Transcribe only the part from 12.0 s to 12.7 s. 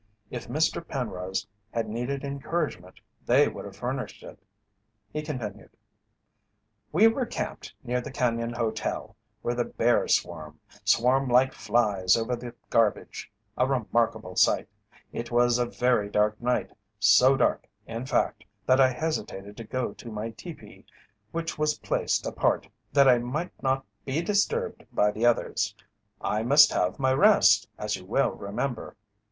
over the